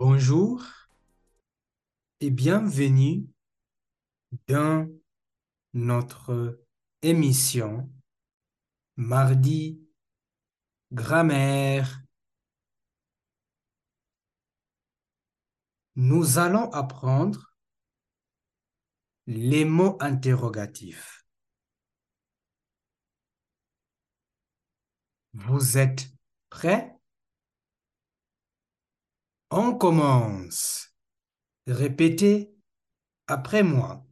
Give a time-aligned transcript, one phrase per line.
[0.00, 0.64] Bonjour
[2.20, 3.26] et bienvenue
[4.48, 4.88] dans
[5.74, 6.64] notre
[7.02, 7.92] émission
[8.96, 9.78] Mardi
[10.90, 12.00] Grammaire.
[15.96, 17.54] Nous allons apprendre
[19.26, 21.26] les mots interrogatifs.
[25.34, 26.08] Vous êtes
[26.48, 26.99] prêts?
[29.52, 30.92] On commence.
[31.66, 32.54] Répétez
[33.28, 34.06] après moi.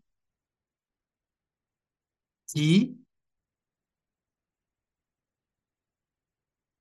[2.47, 2.99] Qui,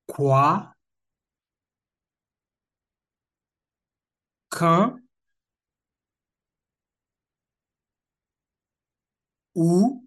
[0.05, 0.73] quoi,
[4.49, 4.99] quand,
[9.55, 10.05] où,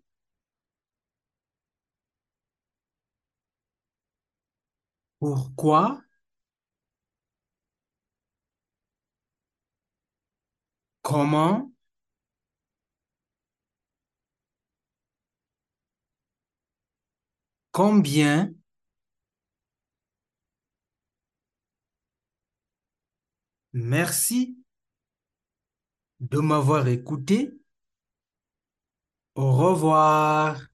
[5.19, 6.03] pourquoi,
[11.03, 11.71] comment,
[17.73, 18.55] combien,
[23.73, 24.57] merci
[26.21, 27.53] de m'avoir écouté.
[29.35, 30.69] Au revoir.